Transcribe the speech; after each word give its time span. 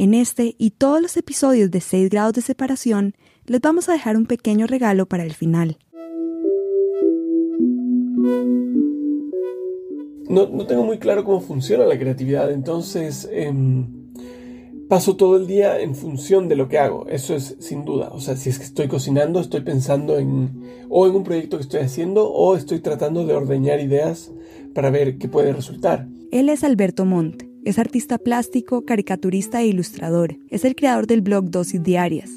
En 0.00 0.14
este 0.14 0.54
y 0.58 0.70
todos 0.70 1.02
los 1.02 1.16
episodios 1.16 1.72
de 1.72 1.80
6 1.80 2.08
grados 2.08 2.32
de 2.34 2.40
separación, 2.40 3.14
les 3.46 3.60
vamos 3.60 3.88
a 3.88 3.92
dejar 3.94 4.16
un 4.16 4.26
pequeño 4.26 4.68
regalo 4.68 5.06
para 5.06 5.24
el 5.24 5.32
final. 5.32 5.76
No, 10.28 10.66
tengo 10.68 10.84
muy 10.84 10.98
claro 10.98 11.24
cómo 11.24 11.40
funciona 11.40 11.84
la 11.84 11.98
creatividad, 11.98 12.52
entonces 12.52 13.28
em, 13.32 14.12
paso 14.88 15.16
todo 15.16 15.36
el 15.36 15.48
día 15.48 15.80
en 15.80 15.96
función 15.96 16.48
de 16.48 16.54
lo 16.54 16.68
que 16.68 16.78
hago, 16.78 17.08
eso 17.08 17.34
es 17.34 17.56
sin 17.58 17.84
duda. 17.84 18.10
O 18.12 18.20
sea, 18.20 18.36
si 18.36 18.50
es 18.50 18.58
que 18.60 18.66
estoy 18.66 18.86
cocinando, 18.86 19.40
estoy 19.40 19.62
pensando 19.62 20.16
en 20.18 20.62
o 20.88 21.08
en 21.08 21.16
un 21.16 21.24
proyecto 21.24 21.56
que 21.56 21.64
estoy 21.64 21.80
haciendo 21.80 22.30
o 22.30 22.54
estoy 22.54 22.78
tratando 22.78 23.26
de 23.26 23.34
ordeñar 23.34 23.80
ideas 23.80 24.30
para 24.74 24.90
ver 24.90 25.18
qué 25.18 25.26
puede 25.26 25.52
resultar. 25.52 26.06
Él 26.30 26.50
es 26.50 26.62
Alberto 26.62 27.04
Montt, 27.04 27.47
es 27.64 27.78
artista 27.78 28.18
plástico, 28.18 28.84
caricaturista 28.84 29.60
e 29.60 29.66
ilustrador. 29.66 30.36
Es 30.50 30.64
el 30.64 30.74
creador 30.74 31.06
del 31.06 31.20
blog 31.20 31.50
Dosis 31.50 31.82
Diarias, 31.82 32.30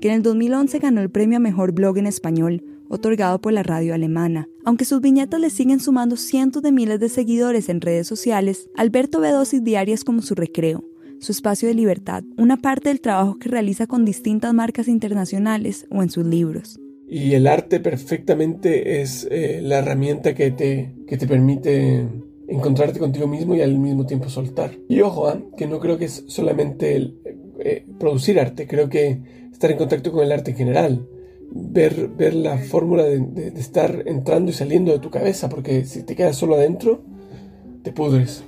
que 0.00 0.08
en 0.08 0.14
el 0.14 0.22
2011 0.22 0.78
ganó 0.78 1.00
el 1.00 1.10
premio 1.10 1.36
a 1.38 1.40
Mejor 1.40 1.72
Blog 1.72 1.98
en 1.98 2.06
Español, 2.06 2.64
otorgado 2.88 3.40
por 3.40 3.52
la 3.52 3.62
radio 3.62 3.94
alemana. 3.94 4.48
Aunque 4.64 4.84
sus 4.84 5.00
viñetas 5.00 5.40
le 5.40 5.50
siguen 5.50 5.80
sumando 5.80 6.16
cientos 6.16 6.62
de 6.62 6.72
miles 6.72 7.00
de 7.00 7.08
seguidores 7.08 7.68
en 7.68 7.80
redes 7.80 8.06
sociales, 8.06 8.68
Alberto 8.76 9.20
ve 9.20 9.30
Dosis 9.30 9.62
Diarias 9.62 10.04
como 10.04 10.22
su 10.22 10.34
recreo 10.34 10.84
su 11.20 11.32
espacio 11.32 11.68
de 11.68 11.74
libertad, 11.74 12.22
una 12.36 12.58
parte 12.58 12.88
del 12.88 13.00
trabajo 13.00 13.38
que 13.38 13.48
realiza 13.48 13.86
con 13.86 14.04
distintas 14.04 14.54
marcas 14.54 14.88
internacionales 14.88 15.86
o 15.90 16.02
en 16.02 16.10
sus 16.10 16.24
libros. 16.24 16.78
Y 17.08 17.32
el 17.34 17.46
arte 17.46 17.80
perfectamente 17.80 19.00
es 19.00 19.26
eh, 19.30 19.60
la 19.62 19.78
herramienta 19.78 20.34
que 20.34 20.50
te, 20.50 20.94
que 21.06 21.16
te 21.16 21.26
permite 21.26 22.06
encontrarte 22.48 22.98
contigo 22.98 23.26
mismo 23.26 23.54
y 23.54 23.60
al 23.60 23.78
mismo 23.78 24.06
tiempo 24.06 24.28
soltar. 24.30 24.72
Y 24.88 25.00
ojo, 25.02 25.28
¿ah? 25.28 25.40
que 25.56 25.66
no 25.66 25.78
creo 25.78 25.98
que 25.98 26.06
es 26.06 26.24
solamente 26.28 26.96
el, 26.96 27.18
eh, 27.60 27.84
producir 28.00 28.40
arte, 28.40 28.66
creo 28.66 28.88
que 28.88 29.20
estar 29.52 29.70
en 29.70 29.76
contacto 29.76 30.10
con 30.10 30.24
el 30.24 30.32
arte 30.32 30.52
en 30.52 30.56
general, 30.56 31.06
ver, 31.50 32.08
ver 32.08 32.34
la 32.34 32.58
fórmula 32.58 33.04
de, 33.04 33.20
de 33.20 33.60
estar 33.60 34.04
entrando 34.06 34.50
y 34.50 34.54
saliendo 34.54 34.92
de 34.92 34.98
tu 34.98 35.10
cabeza, 35.10 35.48
porque 35.48 35.84
si 35.84 36.02
te 36.02 36.16
quedas 36.16 36.36
solo 36.36 36.54
adentro, 36.54 37.02
te 37.82 37.92
pudres. 37.92 38.42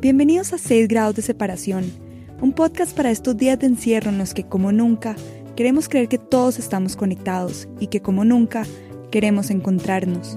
Bienvenidos 0.00 0.52
a 0.52 0.58
6 0.58 0.88
grados 0.88 1.16
de 1.16 1.22
separación, 1.22 1.84
un 2.40 2.52
podcast 2.52 2.96
para 2.96 3.10
estos 3.10 3.36
días 3.36 3.58
de 3.58 3.66
encierro 3.66 4.10
en 4.10 4.18
los 4.18 4.34
que 4.34 4.44
como 4.44 4.70
nunca 4.70 5.16
queremos 5.56 5.88
creer 5.88 6.08
que 6.08 6.18
todos 6.18 6.58
estamos 6.58 6.94
conectados 6.96 7.66
y 7.80 7.88
que 7.88 8.00
como 8.00 8.24
nunca 8.24 8.64
queremos 9.10 9.50
encontrarnos. 9.50 10.36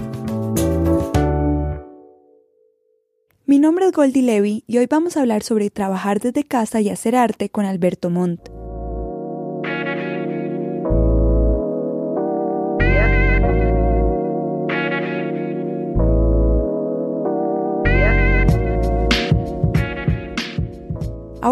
Mi 3.45 3.59
nombre 3.59 3.87
es 3.87 3.91
Goldie 3.91 4.23
Levy 4.23 4.63
y 4.67 4.77
hoy 4.77 4.87
vamos 4.89 5.17
a 5.17 5.21
hablar 5.21 5.43
sobre 5.43 5.69
trabajar 5.69 6.19
desde 6.19 6.43
casa 6.43 6.81
y 6.81 6.89
hacer 6.89 7.15
arte 7.15 7.49
con 7.49 7.65
Alberto 7.65 8.09
Montt. 8.09 8.58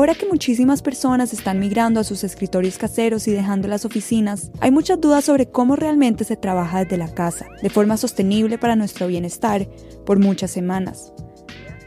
Ahora 0.07 0.19
que 0.19 0.25
muchísimas 0.25 0.81
personas 0.81 1.33
están 1.33 1.59
migrando 1.59 1.99
a 1.99 2.05
sus 2.05 2.23
escritorios 2.23 2.77
caseros 2.77 3.27
y 3.27 3.33
dejando 3.33 3.67
las 3.67 3.83
oficinas, 3.83 4.51
hay 4.61 4.71
muchas 4.71 5.01
dudas 5.01 5.25
sobre 5.25 5.47
cómo 5.47 5.75
realmente 5.75 6.23
se 6.23 6.37
trabaja 6.37 6.79
desde 6.79 6.95
la 6.95 7.13
casa, 7.13 7.47
de 7.61 7.69
forma 7.69 7.97
sostenible 7.97 8.57
para 8.57 8.77
nuestro 8.77 9.07
bienestar, 9.07 9.67
por 10.05 10.17
muchas 10.17 10.49
semanas. 10.49 11.11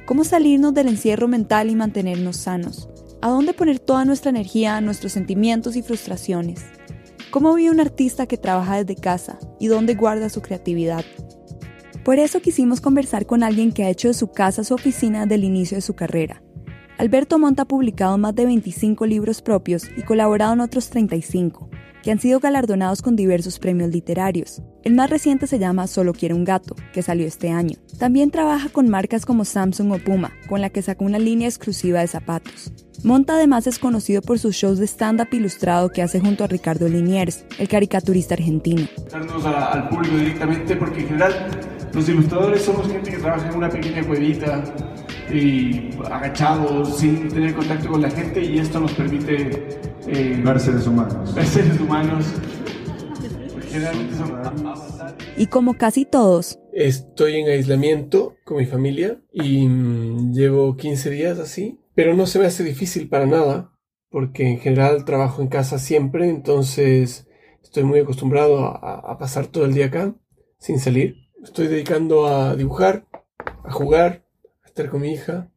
¿Cómo 0.05 0.25
salirnos 0.25 0.75
del 0.75 0.89
encierro 0.89 1.29
mental 1.29 1.71
y 1.71 1.77
mantenernos 1.77 2.37
sanos? 2.37 2.91
¿A 3.23 3.31
dónde 3.31 3.55
poner 3.55 3.79
toda 3.79 4.05
nuestra 4.05 4.29
energía, 4.29 4.79
nuestros 4.83 5.13
sentimientos 5.13 5.75
y 5.75 5.83
frustraciones? 5.83 6.61
¿Cómo 7.31 7.55
vive 7.55 7.71
un 7.71 7.81
artista 7.81 8.27
que 8.27 8.37
trabaja 8.37 8.85
desde 8.85 9.01
casa 9.01 9.39
y 9.59 9.69
dónde 9.69 9.95
guarda 9.95 10.29
su 10.29 10.43
creatividad? 10.43 11.07
Por 12.05 12.19
eso 12.19 12.43
quisimos 12.43 12.83
conversar 12.83 13.25
con 13.25 13.43
alguien 13.43 13.73
que 13.73 13.85
ha 13.85 13.89
hecho 13.89 14.09
de 14.09 14.15
su 14.15 14.31
casa 14.31 14.63
su 14.63 14.75
oficina 14.75 15.23
desde 15.23 15.37
el 15.37 15.45
inicio 15.45 15.79
de 15.79 15.83
su 15.83 15.95
carrera 15.95 16.43
Alberto 17.01 17.39
Monta 17.39 17.63
ha 17.63 17.65
publicado 17.65 18.19
más 18.19 18.35
de 18.35 18.45
25 18.45 19.07
libros 19.07 19.41
propios 19.41 19.89
y 19.97 20.03
colaborado 20.03 20.53
en 20.53 20.61
otros 20.61 20.91
35, 20.91 21.71
que 22.03 22.11
han 22.11 22.21
sido 22.21 22.41
galardonados 22.41 23.01
con 23.01 23.17
diversos 23.17 23.59
premios 23.59 23.89
literarios. 23.89 24.61
El 24.83 24.93
más 24.93 25.09
reciente 25.09 25.47
se 25.47 25.59
llama 25.59 25.87
Solo 25.87 26.13
quiere 26.13 26.35
un 26.35 26.45
gato, 26.45 26.77
que 26.93 27.01
salió 27.01 27.27
este 27.27 27.49
año. 27.49 27.79
También 27.99 28.31
trabaja 28.31 28.69
con 28.69 28.91
marcas 28.91 29.25
como 29.25 29.47
Samsung 29.47 29.93
o 29.93 29.99
Puma, 29.99 30.33
con 30.47 30.61
la 30.61 30.69
que 30.69 30.83
sacó 30.83 31.07
una 31.07 31.19
línea 31.19 31.49
exclusiva 31.49 32.01
de 32.01 32.07
zapatos. 32.07 32.71
Monta 33.03 33.33
además 33.37 33.67
es 33.67 33.79
conocido 33.79 34.21
por 34.21 34.39
sus 34.39 34.55
shows 34.55 34.79
de 34.79 34.87
stand-up 34.87 35.29
ilustrado 35.33 35.89
que 35.89 36.03
hace 36.03 36.21
junto 36.21 36.45
a 36.45 36.49
Ricardo 36.49 36.87
Liniers, 36.87 37.47
el 37.59 37.67
caricaturista 37.67 38.35
argentino. 38.35 38.87
al 39.15 39.89
público 39.89 40.17
directamente 40.19 40.77
porque 40.77 41.01
en 41.01 41.07
general 41.07 41.49
los 41.95 42.07
ilustradores 42.11 42.61
somos 42.61 42.87
gente 42.89 43.11
que 43.11 43.17
trabaja 43.17 43.49
en 43.49 43.57
una 43.57 43.71
pequeña 43.71 44.07
cuevita 44.07 44.63
y 45.33 45.91
agachados, 46.11 46.99
sin 46.99 47.29
tener 47.29 47.55
contacto 47.55 47.89
con 47.89 48.03
la 48.03 48.11
gente 48.11 48.43
y 48.45 48.59
esto 48.59 48.81
nos 48.81 48.93
permite 48.93 49.79
eh, 50.07 50.41
ver 50.45 50.61
seres 50.61 50.87
humanos. 50.87 51.35
Ver 51.35 51.47
seres 51.47 51.81
humanos. 51.81 52.27
Y 55.37 55.47
como 55.47 55.75
casi 55.75 56.05
todos, 56.05 56.59
estoy 56.73 57.37
en 57.37 57.49
aislamiento 57.49 58.37
con 58.45 58.57
mi 58.59 58.67
familia 58.67 59.23
y 59.33 59.67
mm, 59.67 60.33
llevo 60.33 60.77
15 60.77 61.11
días 61.11 61.39
así, 61.39 61.79
pero 61.95 62.15
no 62.15 62.27
se 62.27 62.41
me 62.41 62.47
hace 62.47 62.65
difícil 62.65 63.09
para 63.09 63.27
nada, 63.27 63.73
porque 64.09 64.49
en 64.49 64.59
general 64.59 65.05
trabajo 65.05 65.41
en 65.41 65.49
casa 65.49 65.79
siempre, 65.79 66.29
entonces 66.29 67.29
estoy 67.63 67.85
muy 67.85 68.01
acostumbrado 68.01 68.65
a 68.65 69.17
pasar 69.19 69.47
todo 69.47 69.65
el 69.65 69.75
día 69.75 69.87
acá 69.87 70.15
sin 70.59 70.81
salir. 70.81 71.17
Estoy 71.43 71.69
dedicando 71.69 72.27
a 72.27 72.55
dibujar, 72.55 73.07
a 73.65 73.71
jugar, 73.71 74.25
estar 74.81 74.91
con 74.91 75.03
mi 75.03 75.13
hija. 75.13 75.51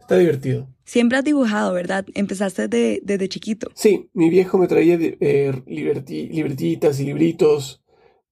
Está 0.00 0.16
divertido. 0.16 0.68
Siempre 0.84 1.18
has 1.18 1.24
dibujado, 1.24 1.72
¿verdad? 1.72 2.04
Empezaste 2.14 2.68
desde, 2.68 3.28
chiquito. 3.28 3.70
Sí, 3.74 4.10
mi 4.12 4.28
viejo 4.28 4.58
me 4.58 4.66
traía 4.66 4.98
eh, 5.00 5.62
libretitas 5.66 6.98
y 6.98 7.04
libritos 7.04 7.82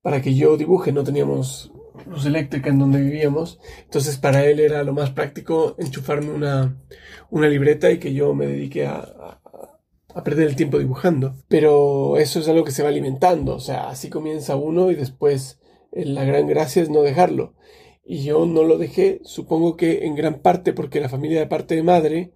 para 0.02 0.20
que 0.20 0.34
yo 0.34 0.56
dibuje. 0.56 0.90
No 0.90 1.04
teníamos 1.04 1.72
luz 2.06 2.26
eléctrica 2.26 2.70
en 2.70 2.80
donde 2.80 3.00
vivíamos. 3.00 3.60
Entonces 3.84 4.16
para 4.16 4.44
él 4.46 4.58
era 4.58 4.82
lo 4.82 4.92
más 4.92 5.10
práctico 5.10 5.76
enchufarme 5.78 6.32
una, 6.32 6.82
una 7.30 7.48
libreta 7.48 7.92
y 7.92 7.98
que 7.98 8.12
yo 8.12 8.34
me 8.34 8.46
dedique 8.46 8.86
a, 8.86 9.40
a 10.14 10.24
perder 10.24 10.48
el 10.48 10.56
tiempo 10.56 10.78
dibujando. 10.78 11.36
Pero 11.46 12.16
eso 12.16 12.40
es 12.40 12.48
algo 12.48 12.64
que 12.64 12.72
se 12.72 12.82
va 12.82 12.88
alimentando. 12.88 13.54
O 13.54 13.60
sea, 13.60 13.88
así 13.88 14.10
comienza 14.10 14.56
uno 14.56 14.90
y 14.90 14.96
después 14.96 15.60
eh, 15.92 16.06
la 16.06 16.24
gran 16.24 16.48
gracia 16.48 16.82
es 16.82 16.90
no 16.90 17.02
dejarlo 17.02 17.54
y 18.10 18.22
yo 18.22 18.46
no 18.46 18.64
lo 18.64 18.78
dejé, 18.78 19.20
supongo 19.22 19.76
que 19.76 20.06
en 20.06 20.14
gran 20.14 20.40
parte 20.40 20.72
porque 20.72 20.98
la 20.98 21.10
familia 21.10 21.40
de 21.40 21.46
parte 21.46 21.74
de 21.74 21.82
madre, 21.82 22.32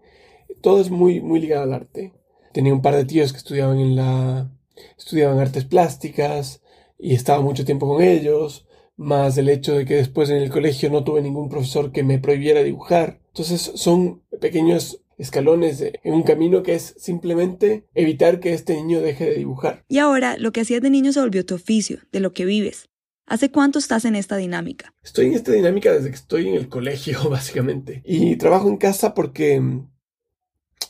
todo 0.61 0.83
es 0.83 0.91
muy, 0.91 1.23
muy 1.23 1.41
ligado 1.41 1.63
al 1.63 1.73
arte. 1.73 2.13
Tenía 2.53 2.75
un 2.75 2.83
par 2.83 2.95
de 2.95 3.07
tíos 3.07 3.33
que 3.33 3.39
estudiaban 3.39 3.81
en 3.81 3.97
la, 3.97 4.53
estudiaban 4.99 5.39
artes 5.39 5.65
plásticas 5.65 6.61
y 6.99 7.15
estaba 7.15 7.41
mucho 7.41 7.65
tiempo 7.65 7.89
con 7.89 8.03
ellos, 8.03 8.69
más 8.97 9.39
el 9.39 9.49
hecho 9.49 9.75
de 9.75 9.87
que 9.87 9.95
después 9.95 10.29
en 10.29 10.43
el 10.43 10.51
colegio 10.51 10.91
no 10.91 11.05
tuve 11.05 11.23
ningún 11.23 11.49
profesor 11.49 11.91
que 11.91 12.03
me 12.03 12.19
prohibiera 12.19 12.63
dibujar. 12.63 13.21
Entonces 13.29 13.73
son 13.75 14.23
pequeños 14.43 15.03
escalones 15.17 15.83
en 15.83 16.13
un 16.13 16.23
camino 16.23 16.63
que 16.63 16.75
es 16.75 16.95
simplemente 16.99 17.87
evitar 17.95 18.41
que 18.41 18.53
este 18.53 18.75
niño 18.75 19.01
deje 19.01 19.25
de 19.25 19.37
dibujar. 19.37 19.85
Y 19.89 19.99
ahora 19.99 20.37
lo 20.37 20.53
que 20.53 20.61
hacías 20.61 20.83
de 20.83 20.91
niño 20.91 21.15
se 21.15 21.21
volvió 21.21 21.47
tu 21.47 21.55
oficio, 21.55 22.01
de 22.13 22.21
lo 22.21 22.35
que 22.35 22.45
vives. 22.45 22.91
¿Hace 23.27 23.51
cuánto 23.51 23.79
estás 23.79 24.05
en 24.05 24.17
esta 24.17 24.37
dinámica? 24.37 24.95
Estoy 25.03 25.27
en 25.27 25.35
esta 25.35 25.53
dinámica 25.53 25.93
desde 25.93 26.11
que 26.11 26.17
estoy 26.17 26.49
en 26.49 26.55
el 26.55 26.69
colegio, 26.69 27.19
básicamente. 27.31 28.03
Y 28.05 28.37
trabajo 28.37 28.69
en 28.69 28.77
casa 28.77 29.15
porque 29.15 29.61
mm, 29.61 29.91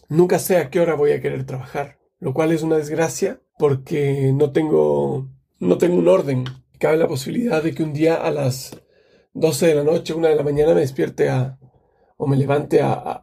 nunca 0.08 0.38
sé 0.38 0.56
a 0.56 0.70
qué 0.70 0.80
hora 0.80 0.94
voy 0.94 1.12
a 1.12 1.20
querer 1.20 1.44
trabajar, 1.44 1.98
lo 2.18 2.34
cual 2.34 2.52
es 2.52 2.62
una 2.62 2.76
desgracia 2.76 3.40
porque 3.58 4.32
no 4.34 4.52
tengo, 4.52 5.30
no 5.58 5.78
tengo 5.78 5.96
un 5.96 6.08
orden. 6.08 6.44
Cabe 6.78 6.96
la 6.96 7.08
posibilidad 7.08 7.62
de 7.62 7.74
que 7.74 7.82
un 7.82 7.92
día 7.92 8.16
a 8.16 8.30
las 8.30 8.82
12 9.34 9.66
de 9.68 9.74
la 9.74 9.84
noche, 9.84 10.14
1 10.14 10.28
de 10.28 10.36
la 10.36 10.42
mañana 10.42 10.74
me 10.74 10.80
despierte 10.80 11.28
a, 11.28 11.58
o 12.16 12.26
me 12.26 12.36
levante 12.36 12.80
a, 12.82 13.22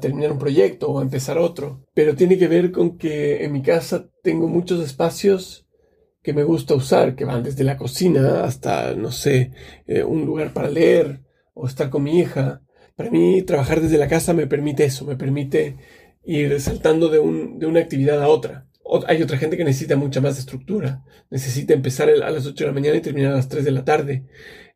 terminar 0.00 0.32
un 0.32 0.38
proyecto 0.38 0.90
o 0.90 0.98
a 0.98 1.02
empezar 1.02 1.36
otro. 1.36 1.84
Pero 1.94 2.16
tiene 2.16 2.38
que 2.38 2.48
ver 2.48 2.72
con 2.72 2.96
que 2.96 3.44
en 3.44 3.52
mi 3.52 3.62
casa 3.62 4.08
tengo 4.22 4.48
muchos 4.48 4.82
espacios 4.82 5.61
que 6.22 6.32
me 6.32 6.44
gusta 6.44 6.74
usar, 6.74 7.14
que 7.16 7.24
van 7.24 7.42
desde 7.42 7.64
la 7.64 7.76
cocina 7.76 8.44
hasta, 8.44 8.94
no 8.94 9.10
sé, 9.10 9.52
eh, 9.86 10.04
un 10.04 10.24
lugar 10.24 10.52
para 10.52 10.70
leer 10.70 11.20
o 11.54 11.66
estar 11.66 11.90
con 11.90 12.04
mi 12.04 12.18
hija. 12.18 12.62
Para 12.96 13.10
mí, 13.10 13.42
trabajar 13.42 13.80
desde 13.80 13.98
la 13.98 14.08
casa 14.08 14.32
me 14.32 14.46
permite 14.46 14.84
eso, 14.84 15.04
me 15.04 15.16
permite 15.16 15.76
ir 16.24 16.60
saltando 16.60 17.08
de, 17.08 17.18
un, 17.18 17.58
de 17.58 17.66
una 17.66 17.80
actividad 17.80 18.22
a 18.22 18.28
otra. 18.28 18.68
hay 19.08 19.22
otra 19.22 19.38
gente 19.38 19.56
que 19.56 19.64
necesita 19.64 19.96
mucha 19.96 20.20
más 20.20 20.38
estructura. 20.38 21.02
Necesita 21.30 21.74
empezar 21.74 22.08
a 22.08 22.30
las 22.30 22.46
8 22.46 22.64
de 22.64 22.68
la 22.68 22.74
mañana 22.74 22.96
y 22.96 23.00
terminar 23.00 23.32
a 23.32 23.36
las 23.36 23.48
3 23.48 23.64
de 23.64 23.70
la 23.72 23.84
tarde. 23.84 24.24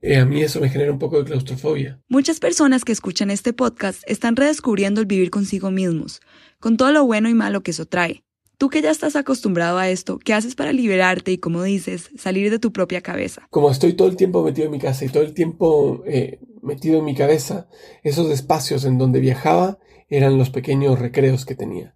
Eh, 0.00 0.16
a 0.16 0.24
mí 0.24 0.42
eso 0.42 0.60
me 0.60 0.68
genera 0.68 0.92
un 0.92 0.98
poco 0.98 1.18
de 1.18 1.24
claustrofobia. 1.24 2.00
Muchas 2.08 2.40
personas 2.40 2.84
que 2.84 2.92
escuchan 2.92 3.30
este 3.30 3.52
podcast 3.52 4.02
están 4.06 4.36
redescubriendo 4.36 5.00
el 5.00 5.06
vivir 5.06 5.30
consigo 5.30 5.70
mismos, 5.70 6.20
con 6.58 6.76
todo 6.76 6.92
lo 6.92 7.04
bueno 7.04 7.28
y 7.28 7.34
malo 7.34 7.62
que 7.62 7.70
eso 7.70 7.86
trae. 7.86 8.25
Tú 8.58 8.70
que 8.70 8.80
ya 8.80 8.90
estás 8.90 9.16
acostumbrado 9.16 9.76
a 9.76 9.90
esto, 9.90 10.18
¿qué 10.18 10.32
haces 10.32 10.54
para 10.54 10.72
liberarte 10.72 11.30
y, 11.30 11.36
como 11.36 11.62
dices, 11.62 12.08
salir 12.16 12.50
de 12.50 12.58
tu 12.58 12.72
propia 12.72 13.02
cabeza? 13.02 13.46
Como 13.50 13.70
estoy 13.70 13.92
todo 13.92 14.08
el 14.08 14.16
tiempo 14.16 14.42
metido 14.42 14.64
en 14.64 14.72
mi 14.72 14.78
casa 14.78 15.04
y 15.04 15.10
todo 15.10 15.22
el 15.22 15.34
tiempo 15.34 16.02
eh, 16.06 16.40
metido 16.62 17.00
en 17.00 17.04
mi 17.04 17.14
cabeza, 17.14 17.68
esos 18.02 18.30
espacios 18.30 18.86
en 18.86 18.96
donde 18.96 19.20
viajaba 19.20 19.78
eran 20.08 20.38
los 20.38 20.48
pequeños 20.48 20.98
recreos 20.98 21.44
que 21.44 21.54
tenía. 21.54 21.94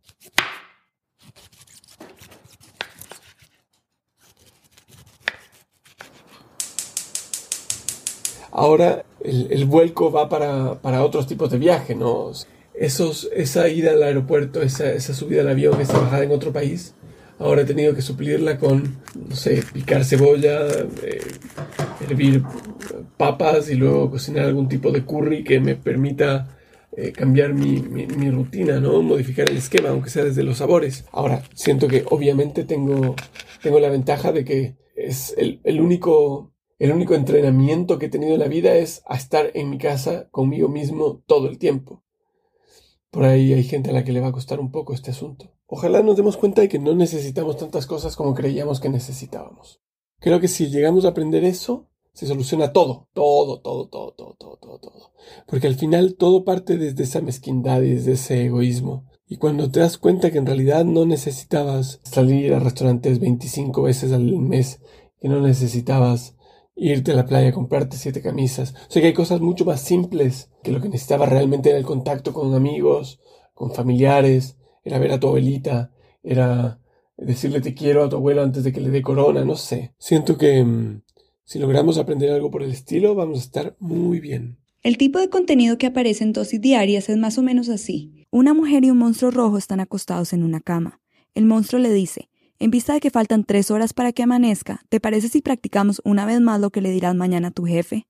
Ahora 8.53 9.07
el, 9.25 9.65
vuelco 9.65 10.13
va 10.13 10.29
para, 10.29 11.05
otros 11.05 11.27
tipos 11.27 11.51
de 11.51 11.57
viaje, 11.57 11.95
¿no? 11.95 12.33
Esos, 12.81 13.29
esa 13.35 13.69
ida 13.69 13.91
al 13.91 14.03
aeropuerto, 14.03 14.63
esa, 14.63 14.99
subida 14.99 15.43
al 15.43 15.51
avión, 15.51 15.79
esa 15.83 15.99
bajada 15.99 16.25
en 16.25 16.31
otro 16.31 16.51
país, 16.51 16.95
ahora 17.39 17.61
he 17.61 17.65
tenido 17.67 17.95
que 17.95 18.01
suplirla 18.01 18.57
con, 18.57 18.97
no 19.15 19.37
sé, 19.37 19.63
picar 19.71 20.03
cebolla, 20.03 20.67
eh, 21.03 21.21
hervir 22.09 22.43
papas 23.19 23.69
y 23.69 23.75
luego 23.75 24.11
cocinar 24.11 24.47
algún 24.47 24.67
tipo 24.67 24.91
de 24.93 25.05
curry 25.05 25.45
que 25.45 25.61
me 25.61 25.77
permita 25.77 26.57
eh, 26.97 27.13
cambiar 27.13 27.53
mi, 27.53 27.77
rutina, 28.31 28.81
¿no? 28.81 29.03
Modificar 29.03 29.51
el 29.51 29.59
esquema, 29.59 29.91
aunque 29.91 30.09
sea 30.09 30.25
desde 30.25 30.43
los 30.43 30.57
sabores. 30.57 31.05
Ahora, 31.13 31.43
siento 31.53 31.87
que 31.87 32.03
obviamente 32.09 32.65
tengo, 32.65 33.15
tengo 33.63 33.79
la 33.79 33.91
ventaja 33.91 34.33
de 34.33 34.43
que 34.43 34.77
es 34.97 35.35
el, 35.37 35.61
el 35.65 35.83
único 35.83 36.51
el 36.79 36.93
único 36.93 37.15
entrenamiento 37.15 37.99
que 37.99 38.07
he 38.07 38.09
tenido 38.09 38.33
en 38.33 38.41
la 38.41 38.49
vida 38.49 38.75
es 38.75 39.03
a 39.07 39.17
estar 39.17 39.51
en 39.53 39.69
mi 39.69 39.77
casa 39.77 40.29
conmigo 40.31 40.71
mismo 40.71 41.23
todo 41.27 41.47
el 41.47 41.59
tiempo. 41.59 42.03
Por 43.11 43.25
ahí 43.25 43.53
hay 43.53 43.65
gente 43.65 43.91
a 43.91 43.93
la 43.93 44.05
que 44.05 44.13
le 44.13 44.21
va 44.21 44.29
a 44.29 44.33
costar 44.33 44.61
un 44.61 44.71
poco 44.71 44.95
este 44.95 45.11
asunto. 45.11 45.53
Ojalá 45.67 46.03
nos 46.03 46.17
demos 46.17 46.37
cuenta 46.37 46.63
de 46.63 46.69
que 46.69 46.79
no 46.79 46.95
necesitamos 46.95 47.57
tantas 47.57 47.87
cosas 47.87 48.15
como 48.15 48.35
creíamos 48.35 48.81
que 48.81 48.89
necesitábamos. 48.89 49.81
Creo 50.21 50.39
que 50.39 50.49
si 50.49 50.69
llegamos 50.69 51.05
a 51.05 51.09
aprender 51.09 51.43
eso, 51.45 51.89
se 52.13 52.27
soluciona 52.27 52.73
todo, 52.73 53.09
todo, 53.13 53.61
todo, 53.61 53.89
todo, 53.89 54.13
todo, 54.13 54.35
todo, 54.39 54.57
todo, 54.59 54.79
todo. 54.79 55.13
Porque 55.47 55.67
al 55.67 55.75
final 55.75 56.15
todo 56.15 56.45
parte 56.45 56.77
desde 56.77 57.03
esa 57.03 57.21
mezquindad 57.21 57.83
y 57.83 57.91
desde 57.95 58.13
ese 58.13 58.45
egoísmo. 58.45 59.07
Y 59.27 59.37
cuando 59.37 59.71
te 59.71 59.81
das 59.81 59.97
cuenta 59.97 60.31
que 60.31 60.39
en 60.39 60.47
realidad 60.47 60.85
no 60.85 61.07
necesitabas 61.07 62.01
salir 62.03 62.53
a 62.53 62.59
restaurantes 62.59 63.21
25 63.21 63.83
veces 63.83 64.13
al 64.13 64.37
mes, 64.39 64.81
que 65.21 65.29
no 65.29 65.41
necesitabas 65.41 66.37
irte 66.81 67.13
a 67.13 67.15
la 67.15 67.27
playa, 67.27 67.53
comprarte 67.53 67.97
siete 67.97 68.23
camisas. 68.23 68.75
O 68.89 68.91
sea 68.91 69.03
que 69.03 69.09
hay 69.09 69.15
cosas 69.15 69.41
mucho 69.41 69.65
más 69.65 69.83
simples 69.83 70.51
que 70.63 70.73
lo 70.73 70.81
que 70.81 70.89
necesitaba 70.89 71.27
realmente 71.27 71.69
era 71.69 71.79
el 71.79 71.85
contacto 71.85 72.33
con 72.33 72.55
amigos, 72.55 73.21
con 73.55 73.73
familiares, 73.73 74.57
era 74.83 74.99
ver 74.99 75.13
a 75.13 75.21
tu 75.21 75.29
abuelita, 75.29 75.93
era 76.23 76.81
decirle 77.19 77.61
te 77.61 77.75
quiero 77.75 78.05
a 78.05 78.09
tu 78.09 78.17
abuelo 78.17 78.43
antes 78.43 78.65
de 78.65 78.73
que 78.73 78.81
le 78.81 78.91
dé 78.91 79.03
corona, 79.03 79.45
no 79.45 79.57
sé. 79.57 79.95
Siento 79.99 80.39
que 80.39 80.65
mm, 80.65 81.03
si 81.45 81.59
logramos 81.59 81.99
aprender 81.99 82.31
algo 82.31 82.51
por 82.51 82.63
el 82.63 82.71
estilo, 82.71 83.15
vamos 83.15 83.39
a 83.39 83.43
estar 83.43 83.77
muy 83.79 84.21
bien. 84.21 84.59
El 84.83 84.97
tipo 84.97 85.19
de 85.19 85.29
contenido 85.29 85.77
que 85.77 85.87
aparece 85.87 86.25
en 86.25 86.33
dosis 86.33 86.61
diarias 86.61 87.11
es 87.11 87.19
más 87.19 87.37
o 87.37 87.43
menos 87.43 87.69
así. 87.69 88.27
Una 88.31 88.55
mujer 88.55 88.85
y 88.85 88.91
un 88.91 88.97
monstruo 88.97 89.31
rojo 89.31 89.59
están 89.59 89.81
acostados 89.81 90.33
en 90.33 90.43
una 90.43 90.61
cama. 90.61 91.03
El 91.35 91.45
monstruo 91.45 91.83
le 91.83 91.93
dice, 91.93 92.30
en 92.61 92.71
vista 92.71 92.93
de 92.93 93.01
que 93.01 93.11
faltan 93.11 93.45
tres 93.45 93.71
horas 93.71 93.95
para 93.95 94.13
que 94.13 94.23
amanezca, 94.23 94.83
¿te 94.91 95.01
parece 95.01 95.29
si 95.29 95.41
practicamos 95.41 96.03
una 96.05 96.27
vez 96.27 96.43
más 96.43 96.61
lo 96.61 96.69
que 96.69 96.83
le 96.83 96.91
dirás 96.91 97.15
mañana 97.15 97.49
a 97.49 97.53
tu 97.53 97.65
jefe? 97.65 98.07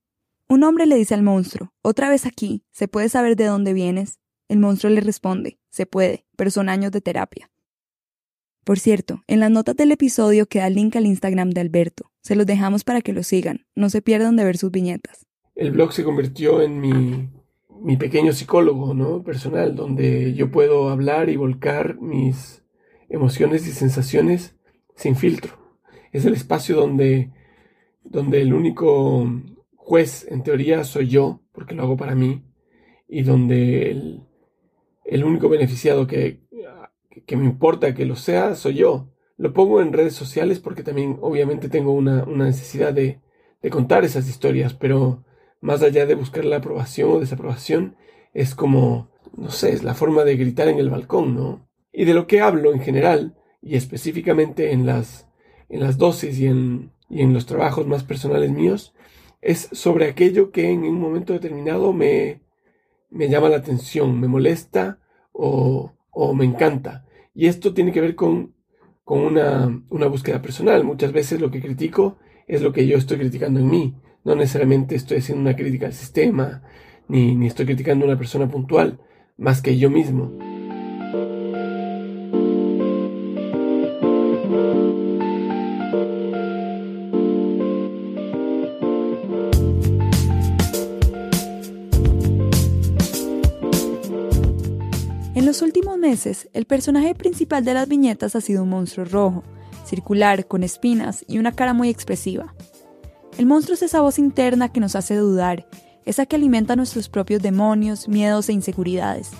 Un 0.49 0.65
hombre 0.65 0.85
le 0.85 0.97
dice 0.97 1.13
al 1.13 1.23
monstruo, 1.23 1.71
otra 1.81 2.09
vez 2.09 2.25
aquí, 2.25 2.65
¿se 2.69 2.89
puede 2.89 3.07
saber 3.07 3.37
de 3.37 3.45
dónde 3.45 3.71
vienes? 3.71 4.19
El 4.49 4.59
monstruo 4.59 4.91
le 4.91 4.99
responde, 4.99 5.57
se 5.69 5.85
puede, 5.85 6.25
pero 6.35 6.51
son 6.51 6.67
años 6.67 6.91
de 6.91 6.99
terapia. 6.99 7.49
Por 8.65 8.77
cierto, 8.77 9.23
en 9.27 9.39
las 9.39 9.49
notas 9.49 9.77
del 9.77 9.93
episodio 9.93 10.45
queda 10.45 10.67
el 10.67 10.75
link 10.75 10.97
al 10.97 11.05
Instagram 11.05 11.51
de 11.51 11.61
Alberto. 11.61 12.11
Se 12.21 12.35
los 12.35 12.45
dejamos 12.45 12.83
para 12.83 13.01
que 13.01 13.13
lo 13.13 13.23
sigan. 13.23 13.65
No 13.73 13.89
se 13.89 14.01
pierdan 14.01 14.35
de 14.35 14.43
ver 14.43 14.57
sus 14.57 14.69
viñetas. 14.69 15.25
El 15.55 15.71
blog 15.71 15.93
se 15.93 16.03
convirtió 16.03 16.61
en 16.61 16.79
mi, 16.81 17.95
pequeño 17.95 18.33
psicólogo, 18.33 18.93
¿no? 18.93 19.23
Personal, 19.23 19.75
donde 19.75 20.33
yo 20.33 20.51
puedo 20.51 20.89
hablar 20.89 21.29
y 21.29 21.37
volcar 21.37 21.99
mis 22.01 22.60
emociones 23.11 23.67
y 23.67 23.71
sensaciones 23.71 24.55
sin 24.95 25.15
filtro. 25.15 25.53
Es 26.11 26.25
el 26.25 26.33
espacio 26.33 26.75
donde, 26.75 27.31
donde 28.03 28.41
el 28.41 28.53
único 28.53 29.29
juez, 29.75 30.25
en 30.29 30.43
teoría, 30.43 30.83
soy 30.83 31.07
yo, 31.07 31.41
porque 31.51 31.75
lo 31.75 31.83
hago 31.83 31.97
para 31.97 32.15
mí, 32.15 32.43
y 33.07 33.23
donde 33.23 33.91
el, 33.91 34.23
el 35.05 35.23
único 35.23 35.49
beneficiado 35.49 36.07
que, 36.07 36.41
que, 37.25 37.35
me 37.35 37.45
importa 37.45 37.93
que 37.93 38.05
lo 38.05 38.15
sea, 38.15 38.55
soy 38.55 38.75
yo. 38.75 39.09
Lo 39.37 39.53
pongo 39.53 39.81
en 39.81 39.93
redes 39.93 40.13
sociales 40.13 40.59
porque 40.59 40.83
también 40.83 41.17
obviamente 41.21 41.67
tengo 41.67 41.91
una, 41.91 42.23
una 42.23 42.45
necesidad 42.45 42.93
de, 42.93 43.19
de 43.61 43.69
contar 43.69 44.05
esas 44.05 44.29
historias, 44.29 44.73
pero 44.73 45.25
más 45.59 45.81
allá 45.81 46.05
de 46.05 46.15
buscar 46.15 46.45
la 46.45 46.57
aprobación 46.57 47.11
o 47.11 47.19
desaprobación, 47.19 47.95
es 48.33 48.55
como, 48.55 49.09
no 49.35 49.51
sé, 49.51 49.73
es 49.73 49.83
la 49.83 49.93
forma 49.93 50.23
de 50.23 50.37
gritar 50.37 50.67
en 50.67 50.79
el 50.79 50.89
balcón, 50.89 51.35
¿no? 51.35 51.70
Y 51.91 52.05
de 52.05 52.13
lo 52.13 52.27
que 52.27 52.41
hablo 52.41 52.73
en 52.73 52.79
general, 52.79 53.35
y 53.61 53.75
específicamente 53.75 54.71
en 54.71 54.85
las, 54.85 55.27
en 55.69 55.81
las 55.81 55.97
dosis 55.97 56.39
y 56.39 56.47
en, 56.47 56.91
y 57.09 57.21
en 57.21 57.33
los 57.33 57.45
trabajos 57.45 57.87
más 57.87 58.03
personales 58.03 58.51
míos, 58.51 58.93
es 59.41 59.69
sobre 59.71 60.05
aquello 60.05 60.51
que 60.51 60.69
en 60.69 60.83
un 60.83 60.99
momento 60.99 61.33
determinado 61.33 61.93
me, 61.93 62.41
me 63.09 63.29
llama 63.29 63.49
la 63.49 63.57
atención, 63.57 64.19
me 64.19 64.27
molesta 64.27 64.99
o, 65.31 65.93
o 66.11 66.33
me 66.33 66.45
encanta. 66.45 67.05
Y 67.33 67.47
esto 67.47 67.73
tiene 67.73 67.91
que 67.91 68.01
ver 68.01 68.15
con, 68.15 68.53
con 69.03 69.19
una, 69.19 69.83
una, 69.89 70.07
búsqueda 70.07 70.41
personal. 70.41 70.83
Muchas 70.83 71.11
veces 71.11 71.41
lo 71.41 71.49
que 71.49 71.61
critico 71.61 72.17
es 72.47 72.61
lo 72.61 72.71
que 72.71 72.85
yo 72.87 72.97
estoy 72.97 73.17
criticando 73.17 73.59
en 73.59 73.69
mí. 73.69 73.95
No 74.23 74.35
necesariamente 74.35 74.95
estoy 74.95 75.17
haciendo 75.17 75.41
una 75.41 75.55
crítica 75.55 75.87
al 75.87 75.93
sistema, 75.93 76.63
ni, 77.07 77.35
ni 77.35 77.47
estoy 77.47 77.65
criticando 77.65 78.05
a 78.05 78.09
una 78.09 78.17
persona 78.17 78.47
puntual, 78.47 78.99
más 79.37 79.61
que 79.61 79.77
yo 79.77 79.89
mismo. 79.89 80.50
Los 95.51 95.61
últimos 95.61 95.97
meses, 95.97 96.47
el 96.53 96.63
personaje 96.63 97.13
principal 97.13 97.65
de 97.65 97.73
las 97.73 97.89
viñetas 97.89 98.37
ha 98.37 98.39
sido 98.39 98.63
un 98.63 98.69
monstruo 98.69 99.05
rojo, 99.05 99.43
circular, 99.85 100.47
con 100.47 100.63
espinas 100.63 101.25
y 101.27 101.39
una 101.39 101.51
cara 101.51 101.73
muy 101.73 101.89
expresiva. 101.89 102.55
El 103.37 103.47
monstruo 103.47 103.73
es 103.73 103.81
esa 103.81 103.99
voz 103.99 104.17
interna 104.17 104.71
que 104.71 104.79
nos 104.79 104.95
hace 104.95 105.17
dudar, 105.17 105.67
esa 106.05 106.25
que 106.25 106.37
alimenta 106.37 106.77
nuestros 106.77 107.09
propios 107.09 107.41
demonios, 107.41 108.07
miedos 108.07 108.47
e 108.47 108.53
inseguridades. 108.53 109.31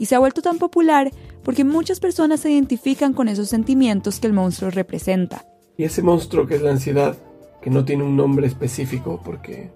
Y 0.00 0.06
se 0.06 0.14
ha 0.14 0.18
vuelto 0.18 0.40
tan 0.40 0.58
popular 0.58 1.10
porque 1.44 1.62
muchas 1.62 2.00
personas 2.00 2.40
se 2.40 2.50
identifican 2.50 3.12
con 3.12 3.28
esos 3.28 3.50
sentimientos 3.50 4.18
que 4.18 4.26
el 4.26 4.32
monstruo 4.32 4.70
representa. 4.70 5.44
Y 5.76 5.84
ese 5.84 6.02
monstruo 6.02 6.46
que 6.46 6.54
es 6.54 6.62
la 6.62 6.70
ansiedad, 6.70 7.18
que 7.60 7.68
no 7.68 7.84
tiene 7.84 8.02
un 8.02 8.16
nombre 8.16 8.46
específico 8.46 9.20
porque 9.22 9.70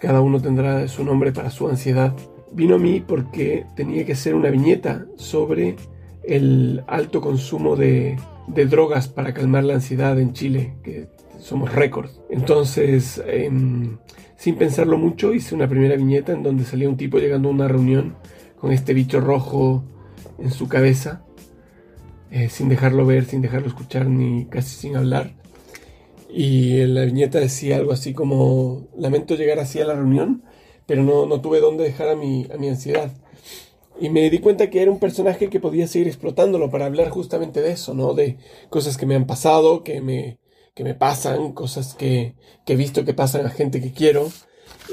cada 0.00 0.20
uno 0.20 0.40
tendrá 0.40 0.86
su 0.86 1.02
nombre 1.02 1.32
para 1.32 1.50
su 1.50 1.66
ansiedad, 1.68 2.14
vino 2.52 2.76
a 2.76 2.78
mí 2.78 3.02
porque 3.04 3.66
tenía 3.74 4.06
que 4.06 4.12
hacer 4.12 4.36
una 4.36 4.50
viñeta 4.50 5.04
sobre 5.16 5.74
el 6.22 6.84
alto 6.86 7.20
consumo 7.20 7.74
de, 7.74 8.16
drogas 8.46 9.08
para 9.08 9.34
calmar 9.34 9.64
la 9.64 9.74
ansiedad 9.74 10.16
en 10.20 10.32
Chile, 10.32 10.74
que 10.84 11.08
somos 11.40 11.74
récord. 11.74 12.10
Entonces, 12.30 13.20
em, 13.26 13.98
sin 14.36 14.54
pensarlo 14.54 14.96
mucho, 14.96 15.34
hice 15.34 15.56
una 15.56 15.68
primera 15.68 15.96
viñeta 15.96 16.32
en 16.32 16.44
donde 16.44 16.64
salía 16.64 16.88
un 16.88 16.96
tipo 16.96 17.18
llegando 17.18 17.48
a 17.48 17.52
una 17.52 17.66
reunión 17.66 18.14
con 18.60 18.72
este 18.72 18.94
bicho 18.94 19.20
rojo 19.20 19.84
en 20.38 20.50
su 20.50 20.68
cabeza, 20.68 21.22
eh, 22.30 22.48
sin 22.48 22.68
dejarlo 22.68 23.06
ver, 23.06 23.24
sin 23.24 23.42
dejarlo 23.42 23.68
escuchar, 23.68 24.06
ni 24.06 24.46
casi 24.46 24.76
sin 24.76 24.96
hablar. 24.96 25.34
Y 26.28 26.80
en 26.80 26.94
la 26.94 27.04
viñeta 27.04 27.38
decía 27.38 27.76
algo 27.76 27.92
así 27.92 28.12
como, 28.12 28.88
lamento 28.96 29.36
llegar 29.36 29.58
así 29.58 29.80
a 29.80 29.86
la 29.86 29.94
reunión, 29.94 30.42
pero 30.86 31.02
no, 31.02 31.26
no 31.26 31.40
tuve 31.40 31.60
dónde 31.60 31.84
dejar 31.84 32.08
a 32.08 32.16
mi, 32.16 32.46
a 32.52 32.56
mi 32.56 32.68
ansiedad. 32.68 33.10
Y 33.98 34.10
me 34.10 34.28
di 34.28 34.40
cuenta 34.40 34.68
que 34.68 34.82
era 34.82 34.90
un 34.90 34.98
personaje 34.98 35.48
que 35.48 35.60
podía 35.60 35.86
seguir 35.86 36.08
explotándolo 36.08 36.70
para 36.70 36.86
hablar 36.86 37.08
justamente 37.08 37.62
de 37.62 37.72
eso, 37.72 37.94
¿no? 37.94 38.12
De 38.12 38.36
cosas 38.68 38.98
que 38.98 39.06
me 39.06 39.14
han 39.14 39.26
pasado, 39.26 39.82
que 39.84 40.02
me, 40.02 40.38
que 40.74 40.84
me 40.84 40.94
pasan, 40.94 41.52
cosas 41.52 41.94
que, 41.94 42.34
que 42.66 42.74
he 42.74 42.76
visto 42.76 43.04
que 43.06 43.14
pasan 43.14 43.46
a 43.46 43.50
gente 43.50 43.80
que 43.80 43.92
quiero. 43.92 44.28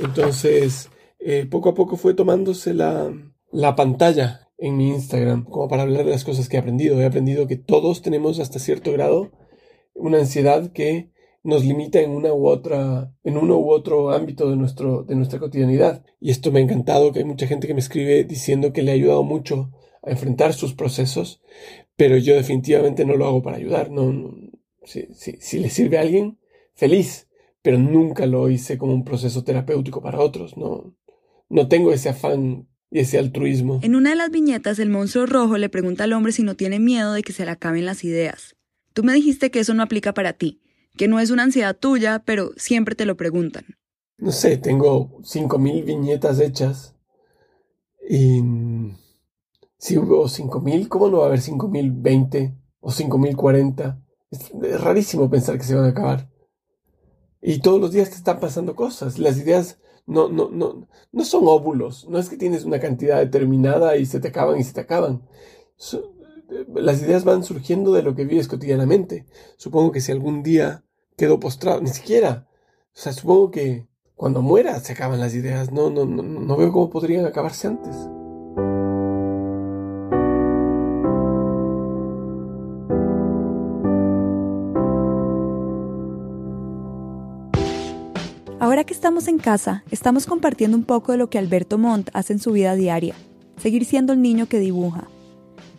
Entonces, 0.02 0.90
eh, 1.20 1.46
poco 1.50 1.70
a 1.70 1.74
poco 1.74 1.98
fue 1.98 2.14
tomándose 2.14 2.74
la, 2.74 3.12
la 3.54 3.76
pantalla 3.76 4.50
en 4.58 4.78
mi 4.78 4.90
Instagram, 4.90 5.46
como 5.46 5.68
para 5.68 5.84
hablar 5.84 6.06
de 6.06 6.12
las 6.12 6.24
cosas 6.24 6.50
que 6.50 6.58
he 6.58 6.60
aprendido. 6.60 7.00
He 7.00 7.06
aprendido 7.06 7.48
que 7.48 7.56
todos 7.56 8.02
tenemos 8.02 8.40
hasta 8.40 8.60
cierto 8.60 8.92
grado 8.92 9.32
una 9.94 10.18
ansiedad 10.18 10.72
que 10.72 11.12
nos 11.44 11.64
limita 11.64 12.00
en 12.02 12.12
una 12.12 12.34
u 12.34 12.48
otra, 12.48 13.14
en 13.24 13.38
uno 13.38 13.58
u 13.58 13.70
otro 13.70 14.12
ámbito 14.12 14.50
de 14.50 14.56
nuestro, 14.56 15.04
de 15.04 15.16
nuestra 15.16 15.40
cotidianidad. 15.40 16.04
Y 16.20 16.32
esto 16.32 16.52
me 16.52 16.60
ha 16.60 16.64
encantado, 16.64 17.12
que 17.12 17.20
hay 17.20 17.26
mucha 17.26 17.48
gente 17.48 17.68
que 17.68 17.74
me 17.74 17.80
escribe 17.80 18.24
diciendo 18.24 18.74
que 18.74 18.82
le 18.82 18.92
ha 18.92 18.96
ayudado 18.96 19.24
mucho 19.24 19.72
a 20.02 20.12
enfrentar 20.12 20.54
sus 20.54 20.74
procesos, 20.74 21.42
pero 21.96 22.18
yo 22.18 22.36
definitivamente 22.36 23.06
no 23.06 23.16
lo 23.16 23.28
hago 23.28 23.44
para 23.44 23.58
ayudar. 23.58 23.92
No, 23.92 24.34
si, 24.84 25.08
si 25.14 25.60
le 25.60 25.70
sirve 25.70 25.98
a 25.98 26.02
alguien, 26.02 26.40
feliz, 26.74 27.30
pero 27.62 27.78
nunca 27.78 28.26
lo 28.26 28.50
hice 28.50 28.78
como 28.78 28.94
un 28.94 29.04
proceso 29.04 29.44
terapéutico 29.44 30.02
para 30.02 30.22
otros. 30.22 30.58
No, 30.58 30.96
no 31.50 31.68
tengo 31.68 31.92
ese 31.94 32.10
afán 32.10 32.68
y 32.94 33.00
ese 33.00 33.18
altruismo. 33.18 33.80
En 33.82 33.96
una 33.96 34.12
de 34.12 34.16
las 34.16 34.30
viñetas, 34.30 34.78
el 34.78 34.92
monstruo 34.92 35.26
rojo 35.26 35.58
le 35.58 35.68
pregunta 35.68 36.04
al 36.04 36.14
hombre 36.14 36.32
si 36.32 36.44
no 36.44 36.56
tiene 36.56 36.80
miedo 36.80 37.14
de 37.14 37.24
que 37.24 37.34
se 37.34 37.44
le 37.44 37.50
acaben 37.50 37.88
las 37.88 38.04
ideas. 38.04 38.56
Tú 38.94 39.04
me 39.04 39.14
dijiste 39.14 39.50
que 39.50 39.60
eso 39.60 39.74
no 39.74 39.82
aplica 39.82 40.14
para 40.14 40.34
ti, 40.34 40.62
que 40.96 41.08
no 41.08 41.20
es 41.20 41.32
una 41.32 41.42
ansiedad 41.42 41.76
tuya, 41.76 42.22
pero 42.24 42.52
siempre 42.56 42.94
te 42.94 43.08
lo 43.08 43.18
preguntan. 43.18 43.66
No 44.20 44.32
sé, 44.32 44.58
tengo 44.58 45.18
5.000 45.22 45.86
viñetas 45.86 46.40
hechas 46.40 46.94
y 48.08 48.44
si 49.80 49.98
hubo 49.98 50.26
5.000, 50.26 50.88
¿cómo 50.88 51.10
no 51.10 51.18
va 51.18 51.24
a 51.24 51.28
haber 51.30 51.40
5.020 51.40 52.56
o 52.80 52.92
5.040? 52.92 54.04
Es, 54.30 54.52
es 54.52 54.82
rarísimo 54.82 55.32
pensar 55.32 55.58
que 55.58 55.64
se 55.64 55.74
van 55.74 55.86
a 55.86 55.90
acabar. 55.90 56.30
Y 57.42 57.60
todos 57.60 57.82
los 57.82 57.92
días 57.92 58.12
te 58.12 58.18
están 58.18 58.40
pasando 58.40 58.76
cosas. 58.76 59.18
Las 59.18 59.40
ideas 59.40 59.80
no, 60.06 60.30
no, 60.30 60.50
no, 60.50 60.88
no 61.12 61.26
son 61.26 61.48
óvulos. 61.48 62.08
No 62.10 62.20
es 62.20 62.30
que 62.30 62.38
tienes 62.38 62.66
una 62.66 62.80
cantidad 62.80 63.20
determinada 63.20 63.98
y 63.98 64.06
se 64.06 64.20
te 64.20 64.30
acaban 64.30 64.60
y 64.60 64.64
se 64.64 64.74
te 64.74 64.82
acaban. 64.82 65.24
las 66.68 67.02
ideas 67.02 67.24
van 67.24 67.44
surgiendo 67.44 67.94
de 67.94 68.04
lo 68.04 68.16
que 68.16 68.26
vives 68.26 68.48
cotidianamente. 68.48 69.26
Supongo 69.58 69.92
que 69.92 70.02
si 70.02 70.12
algún 70.12 70.44
día 70.44 70.84
quedo 71.18 71.40
postrado, 71.40 71.82
ni 71.82 71.90
siquiera. 71.90 72.48
O 72.96 73.00
sea, 73.00 73.14
supongo 73.14 73.52
que 73.52 73.88
cuando 74.16 74.42
muera 74.42 74.80
se 74.80 74.94
acaban 74.94 75.20
las 75.20 75.34
ideas. 75.36 75.72
No, 75.72 75.90
no, 75.90 76.06
no, 76.06 76.24
no 76.24 76.58
veo 76.58 76.72
cómo 76.72 76.90
podrían 76.90 77.26
acabarse 77.26 77.68
antes. 77.68 77.96
Ahora 88.64 88.86
que 88.86 88.94
estamos 88.94 89.28
en 89.28 89.40
casa, 89.40 89.84
estamos 89.92 90.26
compartiendo 90.26 90.78
un 90.78 90.86
poco 90.86 91.12
de 91.12 91.18
lo 91.18 91.30
que 91.30 91.38
Alberto 91.38 91.78
Montt 91.78 92.10
hace 92.14 92.32
en 92.32 92.40
su 92.40 92.54
vida 92.54 92.76
diaria, 92.76 93.14
seguir 93.58 93.84
siendo 93.84 94.14
el 94.14 94.22
niño 94.22 94.46
que 94.48 94.60
dibuja. 94.60 95.10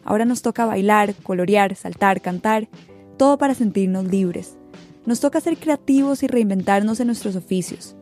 Ahora 0.05 0.27
nos 0.27 0.43
toca 0.43 0.67
bailar, 0.67 1.15
colorear, 1.23 1.77
saltar, 1.77 2.21
cantar, 2.21 2.69
todo 3.17 3.39
para 3.39 3.55
sentirnos 3.55 4.05
libres. 4.05 4.59
Nos 5.07 5.21
toca 5.21 5.41
ser 5.41 5.57
creativos 5.57 6.23
y 6.23 6.27
reinventarnos 6.27 7.01
en 7.01 7.07
nuestros 7.07 7.37
oficios. 7.37 7.97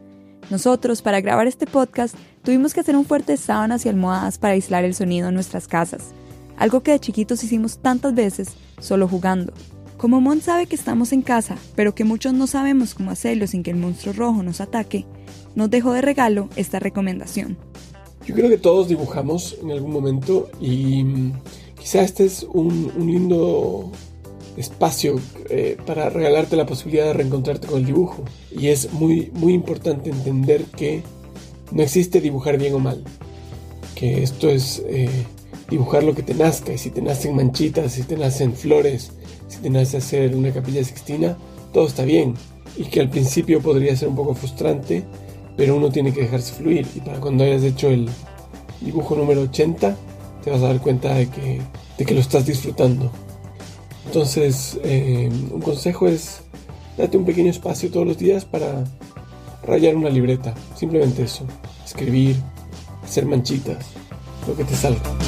Nosotros, 0.50 1.00
para 1.00 1.20
grabar 1.20 1.46
este 1.46 1.68
podcast, 1.68 2.16
tuvimos 2.42 2.74
que 2.74 2.80
hacer 2.80 2.96
un 2.96 3.04
fuerte 3.04 3.36
sábanas 3.36 3.86
y 3.86 3.88
almohadas 3.88 4.38
para 4.38 4.54
aislar 4.54 4.84
el 4.84 4.96
sonido 4.96 5.28
en 5.28 5.34
nuestras 5.34 5.68
casas, 5.68 6.08
algo 6.56 6.82
que 6.82 6.90
de 6.90 6.98
chiquitos 6.98 7.44
hicimos 7.44 7.78
tantas 7.78 8.16
veces, 8.16 8.48
solo 8.80 9.06
jugando. 9.06 9.52
Como 10.02 10.20
Mon 10.20 10.40
sabe 10.40 10.66
que 10.66 10.74
estamos 10.74 11.12
en 11.12 11.22
casa, 11.22 11.56
pero 11.76 11.94
que 11.94 12.02
muchos 12.02 12.34
no 12.34 12.48
sabemos 12.48 12.92
cómo 12.92 13.12
hacerlo 13.12 13.46
sin 13.46 13.62
que 13.62 13.70
el 13.70 13.76
monstruo 13.76 14.12
rojo 14.12 14.42
nos 14.42 14.60
ataque, 14.60 15.06
nos 15.54 15.70
dejó 15.70 15.92
de 15.92 16.00
regalo 16.00 16.48
esta 16.56 16.80
recomendación. 16.80 17.56
Yo 18.26 18.34
creo 18.34 18.48
que 18.48 18.58
todos 18.58 18.88
dibujamos 18.88 19.56
en 19.62 19.70
algún 19.70 19.92
momento 19.92 20.50
y 20.60 21.04
mm, 21.04 21.32
quizá 21.78 22.02
este 22.02 22.24
es 22.24 22.44
un, 22.52 22.90
lindo 22.98 23.92
espacio 24.56 25.20
eh, 25.48 25.76
para 25.86 26.10
regalarte 26.10 26.56
la 26.56 26.66
posibilidad 26.66 27.04
de 27.04 27.12
reencontrarte 27.12 27.68
con 27.68 27.78
el 27.78 27.86
dibujo. 27.86 28.24
Y 28.50 28.66
es 28.70 28.92
muy, 28.92 29.30
muy 29.34 29.52
importante 29.52 30.10
entender 30.10 30.64
que 30.64 31.04
no 31.70 31.80
existe 31.80 32.20
dibujar 32.20 32.58
bien 32.58 32.74
o 32.74 32.80
mal. 32.80 33.04
Que 33.94 34.24
esto 34.24 34.50
es 34.50 34.82
eh, 34.84 35.08
dibujar 35.70 36.02
lo 36.02 36.16
que 36.16 36.24
te 36.24 36.34
nazca. 36.34 36.72
Y 36.72 36.78
si 36.78 36.90
te 36.90 37.02
nacen 37.02 37.36
manchitas, 37.36 37.92
si 37.92 38.02
te 38.02 38.16
nacen 38.16 38.52
flores, 38.52 39.12
si 39.52 39.58
tienes 39.60 39.90
que 39.90 39.98
hacer 39.98 40.34
una 40.34 40.50
capilla 40.50 40.82
sixtina, 40.82 41.36
todo 41.72 41.86
está 41.86 42.04
bien. 42.04 42.34
Y 42.76 42.84
que 42.84 43.00
al 43.00 43.10
principio 43.10 43.60
podría 43.60 43.94
ser 43.94 44.08
un 44.08 44.16
poco 44.16 44.34
frustrante, 44.34 45.04
pero 45.56 45.76
uno 45.76 45.90
tiene 45.90 46.12
que 46.12 46.22
dejarse 46.22 46.54
fluir. 46.54 46.86
Y 46.94 47.00
para 47.00 47.20
cuando 47.20 47.44
hayas 47.44 47.62
hecho 47.62 47.88
el 47.88 48.08
dibujo 48.80 49.14
número 49.14 49.42
80, 49.42 49.96
te 50.42 50.50
vas 50.50 50.62
a 50.62 50.68
dar 50.68 50.80
cuenta 50.80 51.14
de 51.14 51.28
que, 51.28 51.60
de 51.98 52.04
que 52.04 52.14
lo 52.14 52.20
estás 52.20 52.46
disfrutando. 52.46 53.10
Entonces, 54.06 54.80
eh, 54.84 55.30
un 55.52 55.60
consejo 55.60 56.08
es 56.08 56.42
date 56.96 57.16
un 57.16 57.24
pequeño 57.24 57.50
espacio 57.50 57.90
todos 57.90 58.06
los 58.06 58.18
días 58.18 58.44
para 58.44 58.84
rayar 59.64 59.96
una 59.96 60.08
libreta. 60.08 60.54
Simplemente 60.76 61.24
eso. 61.24 61.44
Escribir, 61.84 62.36
hacer 63.04 63.26
manchitas, 63.26 63.86
lo 64.46 64.56
que 64.56 64.64
te 64.64 64.74
salga. 64.74 65.21